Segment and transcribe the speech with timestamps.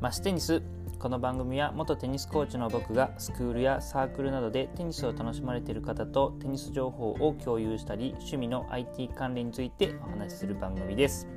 [0.00, 0.62] マステニス。
[0.98, 11.28] この番組は元テニスコーチの僕がスクールやサークルなどでテニスを楽しまれている方とテニス情報を共有したり趣味の IT 関連についてお話しする番組です。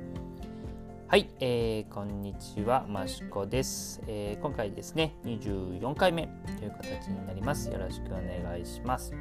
[1.08, 6.26] はい、えー、こんにちはマシコです、えー、今回ですね24回目
[6.58, 7.68] という形になります。
[7.68, 9.12] よろしくお願いします。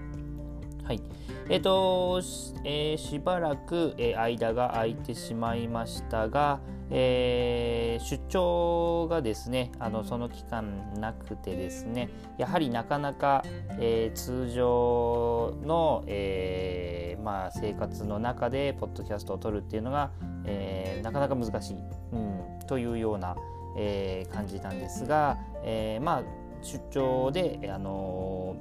[0.84, 1.02] はい。
[1.50, 2.21] えっ、ー、と、
[2.65, 6.59] えー、しばらく、えー、間が空いてしまいましたが、
[6.89, 13.43] え出張がですね、あのその期間なくてですね、やはりなかなか、
[13.79, 20.11] え通常の、えまあ、生活の中でポッドキャストを撮るっていうのが、
[20.46, 21.77] えなかなか難しい、
[22.11, 23.36] うん、というような、
[23.75, 26.24] え感じなんですが、えまあ、
[26.61, 28.55] 出張で、あの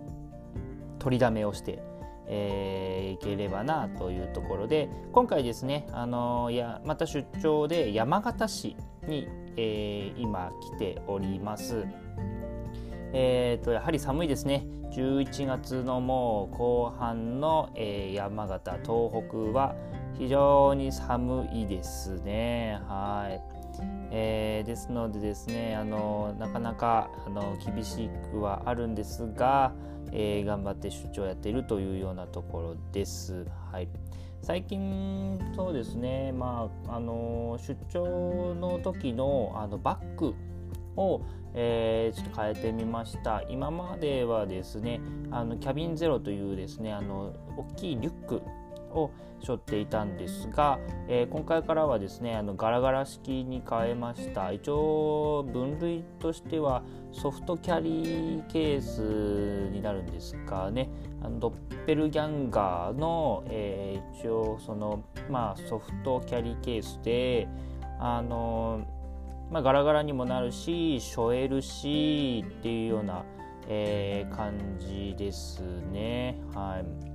[0.98, 1.82] 取りだめをして、
[2.26, 8.76] えー、行ければなというところで今回ですね、あのー、やまた出張で山形市
[9.06, 11.86] に、えー、今来ております。
[13.14, 14.64] えーと、やはり寒いですね。
[14.92, 19.74] 11月のもう後半の、えー、山形東北は
[20.18, 22.78] 非常に寒いですね。
[22.86, 23.51] はい、
[24.14, 29.72] えー、ですのでですねあのなかなかあの厳しくはあるんですが、
[30.12, 33.46] えー、頑張って出張やっているというようなところです。
[33.72, 33.88] はい、
[34.42, 40.34] 最近そうですね、まあ、あの出張の時のあのバッグ
[40.96, 41.22] を、
[41.54, 48.42] えー、ちょっと変えてみました今まではですねあのキャビンゼロというですねあの大きいリュック
[48.94, 49.10] を
[49.44, 54.52] 背負っていたんですが、えー、今回からはですねあのガラガラ式に変えました。
[54.52, 56.82] 一応分類としては
[57.12, 60.88] ソフトキャリーケースになるんですかね。
[61.22, 67.48] あのドッペルギャンガーの、えー、一応そのまあソフトキャリーケースで
[67.98, 68.86] あの
[69.50, 73.22] まあ、ガラガラにもなるし背負えるしっていうような、
[73.68, 76.40] えー、感じですね。
[76.54, 77.11] はい。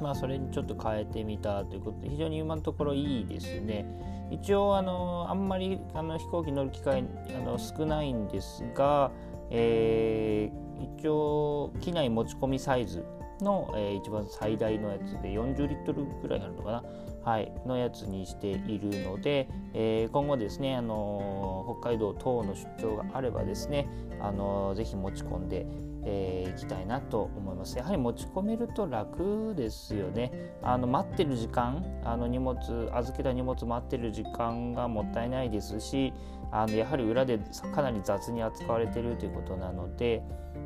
[0.00, 3.86] まあ、それにちょっと変えてみたということで非常に今のところいいですね。
[4.30, 7.04] 一応あのあんまりあの飛行機乗る機会
[7.34, 9.10] あの少ないんですが、
[9.50, 13.04] えー、一応機内持ち込みサイズ
[13.40, 16.84] の、えー、一番最大のやつで40リットルぐらいあるのかな、
[17.24, 23.88] はい、のやつにしているので、えー、今後ですね、あの北海道等の出張があればですね、
[24.20, 25.66] あのぜひ持ち込んで、
[26.04, 27.76] えー、いきたいなと思います。
[27.76, 30.52] やはり持ち込めると楽ですよね。
[30.62, 32.58] あの待ってる時間、あの荷物
[32.92, 36.12] 預けた荷物待ってる時間がもったいないですし、
[36.50, 37.38] あのやはり裏で
[37.74, 40.22] かなり雑に扱われてるということなので、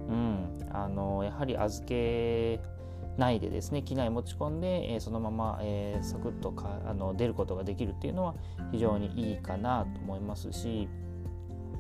[0.09, 2.61] うん、あのやはり預け
[3.19, 8.35] ないでですね機内持ち込んで、えー、そのまま、えー、サクッとかあの出ることができるっていうのは
[8.71, 10.89] 非常にいいかなと思いますし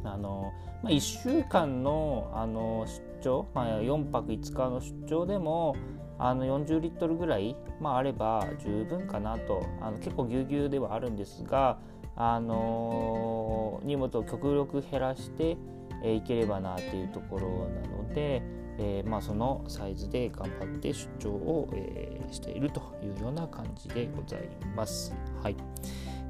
[0.04, 0.52] あの、
[0.82, 5.76] まあ、1週間のあの出張、まあ、4泊5日の出張でも
[6.18, 11.78] あの40リットルぐらい、まあ、あれば十分かなとあの結構ぎゅうぎゅうではあるんですが、
[12.16, 15.56] あの荷物を極力減らして、
[16.02, 18.42] えー、いければなというところなので、
[18.78, 24.40] えー、まあ、そのサイズで頑張って出張を、え、しているというような感じでござい
[24.76, 25.14] ます。
[25.42, 25.56] はい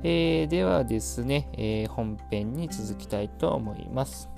[0.04, 4.28] えー、ではですね、え本編に続きたいと思います。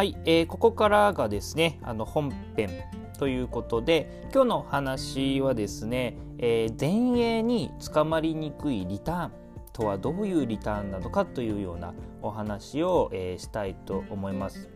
[0.00, 2.70] はい、えー、ここからがですねあの本編
[3.18, 9.32] ということで今日の話はですね、えー、前衛に捕まりにくいリターン
[9.74, 11.92] とはどういうリターンなのかというような
[12.22, 14.70] お話を、えー、したいと思います。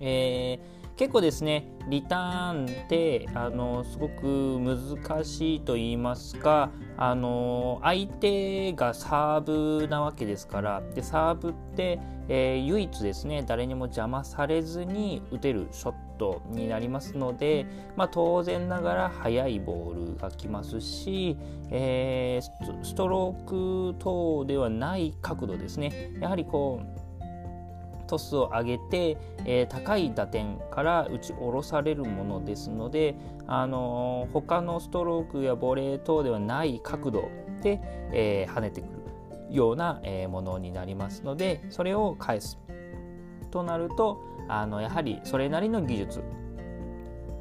[0.00, 17.64] えー、結構ですねリターンってあのすごく難しいと言いますかあの相手がサーブなわけですからでサーブって、えー、唯一ですね誰にも邪魔されずに打てるショットになりますので、
[17.96, 21.38] まあ、当然ながら速いボールが来ますし、
[21.70, 26.12] えー、ストローク等ではない角度ですね。
[26.20, 26.99] やはりこう
[28.10, 33.14] トスを上げて、えー、高い打点から打ち下ろされるものですので、
[33.46, 37.28] あのー、他のストロークやボレー等ではない角度
[37.62, 37.80] で、
[38.12, 38.90] えー、跳ねてくる
[39.50, 42.58] ような、え、ものになりますのでそれを返す
[43.50, 46.22] となるとあのやはりそれなりの技術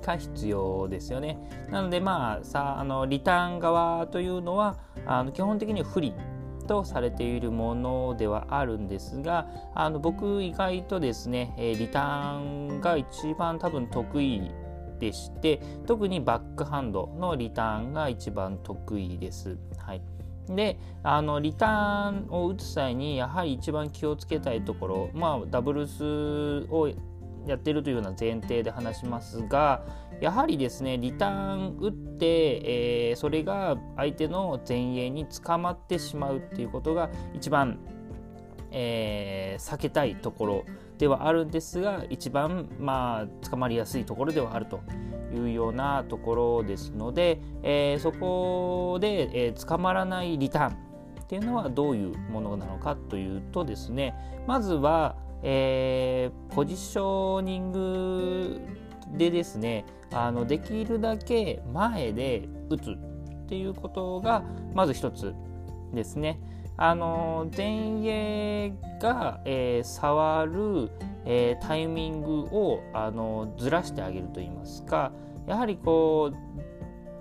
[0.01, 1.37] が必要ですよね。
[1.69, 6.13] なのでまあさあのリターン側というのはあの基本的に不利
[6.69, 14.51] とされているものではあるんですがあの僕意外とですねリターンが一番多分得意
[14.99, 19.57] でして特にバックハンドのリターンが一番得意です。
[19.77, 20.01] はい
[20.47, 26.89] であのリターンを打つ際にやはり一番気をつけたいところ、まあ、ダブルスを
[27.45, 29.85] やってるというような前提で話しますが
[30.21, 37.79] やはりですねリターン打って、えー、それが相手の前衛に捕まってしまうっていうことが一番、
[38.71, 40.65] えー、避けたいところ
[40.97, 44.81] ではあるんですが一番まあ捕まりやすいところではあると
[45.33, 50.77] いうようなところですので、えー、そこで、え、捕まらないリターン
[51.21, 54.15] っていうのはどういうものなのかというとですね
[54.47, 58.61] まずは、え、ポジショニング
[59.15, 65.33] でですねあのできるだけ前で打つっていうことがまず一つ
[65.93, 66.39] ですね。
[66.81, 70.89] あの前衛が、えー、触る、
[71.25, 75.11] えー、タイミングをあのずらしてあげるといいますか
[75.45, 76.37] やはりこう、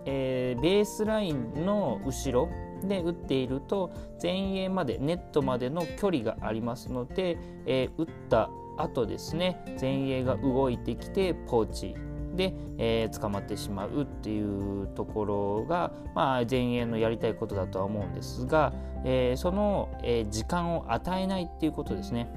[0.06, 2.48] えー、ベースラインの後ろ
[2.86, 3.90] で打っていると
[4.22, 7.36] 前衛までネットまでの距離がありますので、
[7.66, 11.96] えー、打った後ですね前衛が動いてきてポーチ
[12.38, 18.72] で、えー、捕まってしまうっていうところが、まあ、前衛のやりたいことだとは思うんですが、
[19.04, 22.30] えー、その、え、時間を与えないっていうことですね。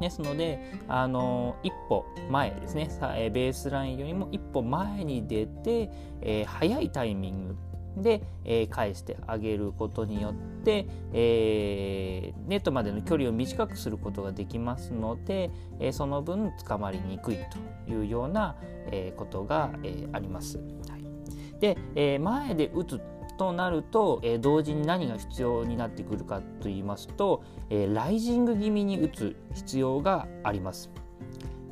[0.00, 0.58] ですので、
[0.88, 5.88] あの一歩前ですねさ、え、ベースラインよりも一歩前に出て、
[6.20, 7.56] えー、早いタイミング
[7.96, 10.34] で、えー、返してあげることによっ
[10.64, 15.50] て、えー、ネットまでの距離を短くすることができますので、
[15.80, 17.38] えー、その分捕まりにくい
[17.86, 18.56] というような、
[18.92, 20.58] えことが、えあります。
[20.58, 20.62] は
[20.96, 23.00] い、で、え前で打つ
[23.36, 30.90] となると、え同時に何が必要になってくるかと言いますと、えライジング気味に打つ必要があります。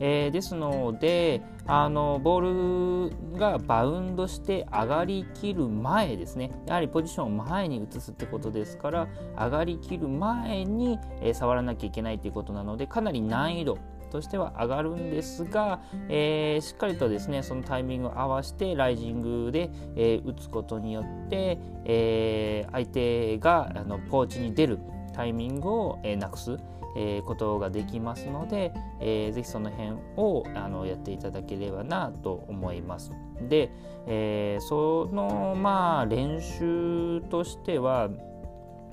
[0.00, 6.50] え、ですのであのボールがバウンドして上がりきる前ですね。
[6.66, 13.78] やはりポジションを前に移すってことですから上がりきる前に、えー、触らなきゃいけないということなのでかなり難易度
[14.10, 24.78] としては上がるんですが、えー、しっかりとですねそのタイミングを合わせてライジングで、えー、打つことによって、えー、相手があのポーチに出る
[25.12, 26.58] タイミングを、えなくす、
[26.96, 33.12] えーことができますので、えー、ぜひその辺をあのやっていただければなと思います。
[33.48, 33.70] で、
[34.06, 38.10] えー、そのまあ練習としては、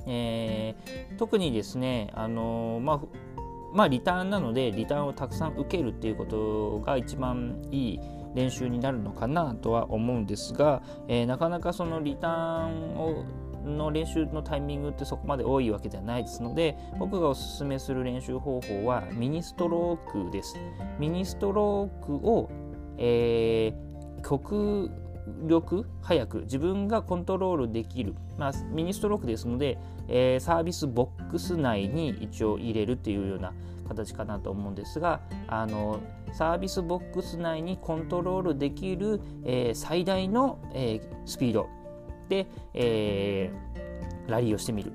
[0.08, 3.02] えー、特にですねあのまあ
[3.74, 8.00] まあリターンなのでリターンをたくさん受けるっていうことが一番いい
[8.34, 13.26] 練習になるのかなとは思うんですが、えー、なかなかそのリターンを
[13.66, 20.56] の練習のタイミングってそこまで多いわけではないですので僕がおすすめする練習方法はミニストロークです。
[21.00, 22.50] ミニストロークを、
[22.98, 24.92] えー、極
[25.48, 33.54] 力早く自分がコントロールできる、まあ、ミニストロークですので、えー、サービスボックス内に一応入れるっていうような
[33.88, 36.00] 形かなと思うんですがあの
[36.34, 41.68] サービスボックス内にコントロールできる、えー、最大の、えー、スピード、
[42.74, 44.92] えー、ラリーをしてみる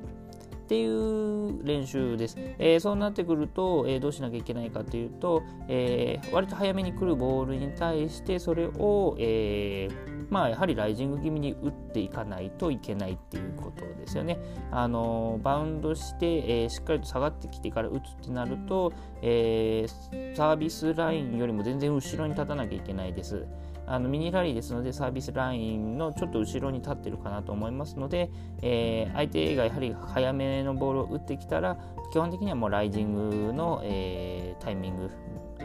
[0.67, 2.37] っていう練習です。
[2.59, 9.89] えー、そうなってくると、えー、どうしなきゃいけないかというと、えー、割と早めに来るボールに対してそれを、え
[10.29, 14.39] まあ、やはりライジング気味に打っていかないといけないっていうことですよね。
[14.73, 19.87] あのバウンドして、えしっかりと下がってきてから打つってなると、え
[20.35, 23.47] サービスラインよりも全然後ろに立たなきゃいけないです。
[23.87, 28.31] あのミニラリーですのでサービスラインのちょっと後ろに立ってるかなと思いますので、
[28.63, 31.79] えー、相手がやはり早めのボールを打ってきたら
[32.13, 35.11] 基本的にはもうライジングの、えー、タイミング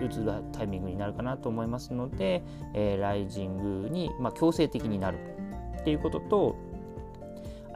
[0.03, 5.17] 打つタイミングになるかなと思いますので、えー、ライジングに、まあ、強制的になる
[5.79, 6.55] っていうことと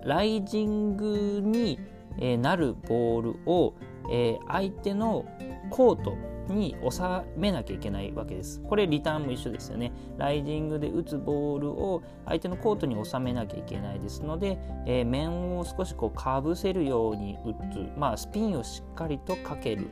[0.03, 1.79] ライジングに
[2.19, 3.73] えなるボールを、
[4.11, 5.25] え、相手の
[5.69, 6.17] コート
[6.49, 7.01] に収
[7.37, 8.61] めなきゃいけないわけです。
[8.61, 9.91] これリターンも一緒ですよね。
[10.17, 19.87] ライジングで打つボールを相手のコートに収めなきゃいけないですので、えー、面を少しこうかぶせるように打つ、まあ、スピンをしっかりとかける、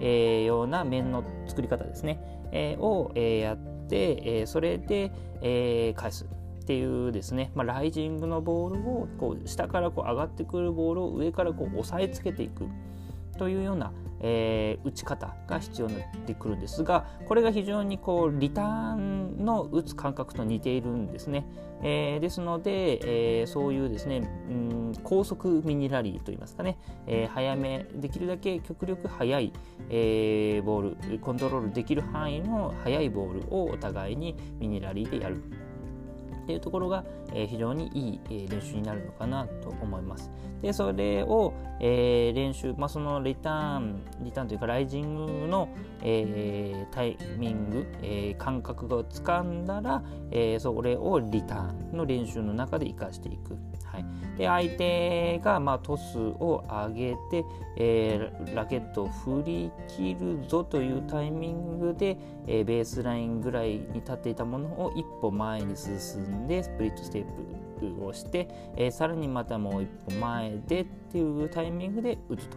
[0.00, 2.20] えー、ような面の作り方ですね、
[2.52, 3.56] えー、を、えー、やっ
[3.88, 5.12] て、えー、それで、
[5.42, 6.24] えー、返す。
[6.24, 12.66] っていうですね、まあ、ライジングのボールをこう下からこう上がってくるボールを上からこう押さえつけていく
[13.38, 13.90] というような
[14.20, 21.46] えー、打ち方が必要になってくるんですがこれが非常にこうリターンの打つ感覚と似ているんですね。
[21.80, 24.18] えー、ですので、えー、そういうですね、
[24.50, 29.52] うん、高速ミニラリーといいますかね、え、早めできるだけ極力速い、
[29.88, 40.30] え、ボールコントロールできる範囲の速いボールをお互いにミニラリーでやるっていうところが、え、非常にいい、え、練習になるのかなと思います。
[40.62, 45.68] で、それを、えー、練習、まあ、そのリターン、リターンというかライジングの、
[46.02, 53.56] え、タイミング、え、感覚がつかんだら、え、それをリターンの練習の中で活かしていく。
[53.90, 54.04] はい、
[54.36, 57.44] で相手が、まあ、トスを上げて、
[57.76, 72.48] えー、ラケットを振り切るぞというタイミングで、えー、ベースラインぐらいに立っていたものを一歩前に進んでスプリットステップをして、えー、さらにまたもう一歩前でっていうタイミングで打つ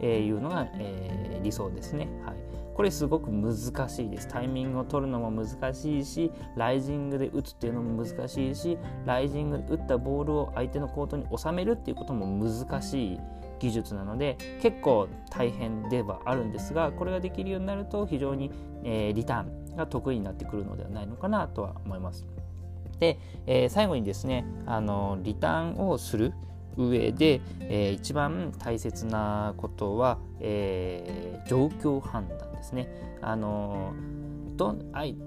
[0.00, 2.08] というのが、えー、理想ですね。
[2.24, 3.54] はいこれすごく難
[3.88, 13.20] しいですタイミングを取るのも難しいしライジングで打つっていうのも難しいしライジングで打ったボールを相手のコートに収めるっていうことも難しい
[13.60, 18.50] 技術なので結構大変ではあるんですがこれができるようになると非常に、
[18.82, 22.26] えー、リターンが得意になってくるのではないのかなとは思います。
[23.02, 23.18] で、
[23.48, 26.32] えー、最後にですねあのリターンをする
[26.76, 32.88] 上で、えー、一番大切なことは、えー、状況判断ですね。
[33.20, 33.92] あの
[34.56, 34.76] ど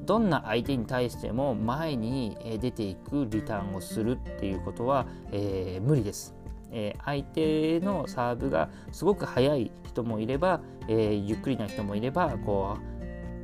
[0.05, 6.34] どんな相手に対しても前に出ていくリターンをするっていうことは、えー、無理です。
[6.72, 12.95] えー、相手のサーブがすごく速い人もいれば、えー、ゆっくりな人もいればこう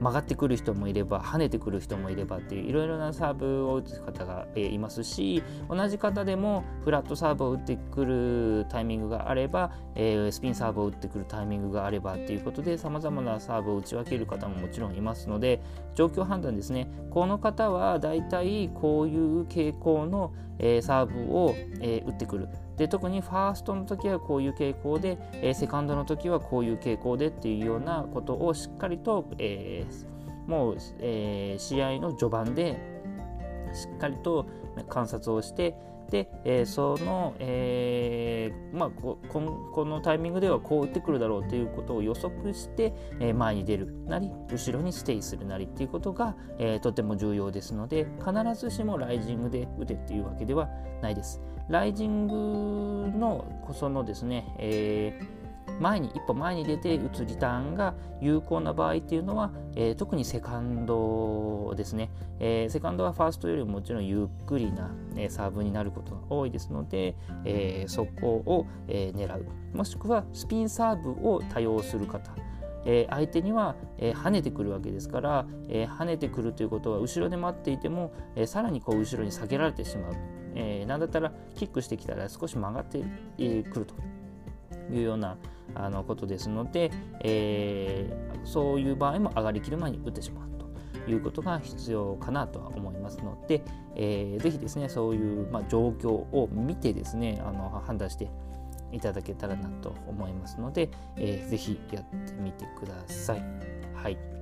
[0.01, 15.61] 曲がってくる人もいれば跳ねてくる人もいればっていういろいろなサーブを打つ方が、えいますし同じ方でもフラットサーブを打ってくるタイミングがあれば、えスピンサーブを打ってくるタイミングがあればっていうことでさまざまなサーブを打ち分ける方ももちろんいますので
[15.93, 16.89] 状況判断ですね。
[17.11, 22.47] この方はだいたいこういう傾向の、えサーブを、え打ってくる。
[22.81, 29.85] で特にファーストの時はこういう傾向で、え、セカンドの時はこういう傾向でっていうようなことをしっかりと、え、
[30.47, 32.79] もう、え、試合の序盤で
[33.71, 34.47] しっかりと
[34.89, 35.75] 観察をして
[36.09, 50.69] で、えー、その、えーまあ、ここのタイミングではこう打ってくるだろうということを予測して、えー、前に出るなり後ろにステイするなりっていうことが、えー、とても重要ですので必ずしもライジングで打てっていうわけでは
[51.01, 51.41] ないです。
[51.69, 55.40] ライジングのそのですね、えー
[55.81, 69.45] 前に一歩前に出て打つリターンが有効な場合っていうのは、えー、特にセカンドですね、えー、セカンドはファーストよりももちろんゆっくりな、えー、サーブになることが多いですので、えそこを、え狙う。
[69.73, 72.31] もしくはスピンサーブを多用する方。
[72.85, 80.13] えー、相手には、えー、跳ねてくるわけですから、えー、跳ねてくるということは後ろで待っていても、えさらにこう後ろに下げられてしまう、
[80.55, 82.99] えなんだったらキックしてきたら少し曲がって
[83.63, 83.95] くると
[84.91, 85.37] いうような
[85.75, 90.49] あのことですので、えー、そういう場合も上がりきる前に打ってしまう
[91.05, 93.63] ということが必要かなとは思いますので、
[93.95, 98.29] えー、ぜひですねそういう、まあ、状況を見てですねあの判断して
[98.91, 103.43] いただけたらなと思いますので、えー、ぜひやってみてください。
[103.93, 104.40] はい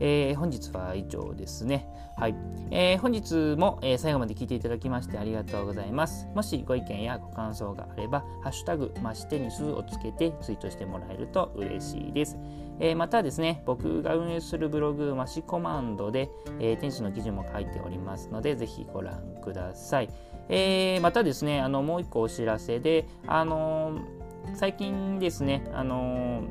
[0.00, 1.88] えー、本日は以上ですね。
[2.16, 2.34] はい。
[2.70, 6.26] えー、本日も、えー、最後まで聞いていただきましてありがとうございます。
[6.34, 12.36] もしご意見やご感想があれば、ハッシュタグ、マシテニスをつけてツイートしてもらえると嬉しいです。
[12.80, 20.10] えー、またですね、僕が運営するブログ、マシコマンドで、えー、テニスの記事も書いておりますので、ぜひご覧ください。
[20.48, 23.98] えー、またですね、あのもう一個お知らせで、あの
[24.54, 26.42] 最近ですね、あの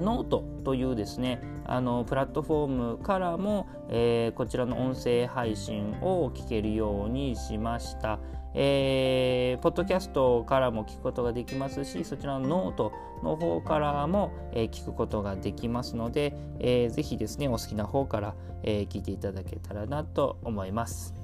[0.00, 8.18] ノートというですねあのプラットフォームからも、えー、こちらの音声配信を聞けるようにしました。
[8.56, 12.92] えー、ポッドキャストからも聞くことができますしそちらのノート
[13.24, 21.14] の方からも、えー、聞くことができますので、えー、ぜひですねお好きな方から、えー、聞いていただけたらなと思います。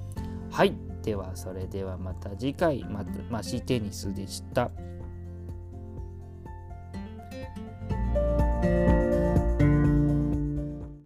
[0.51, 0.73] はい
[1.03, 4.69] ではそれではまた次回また、ま、シーテニスでした。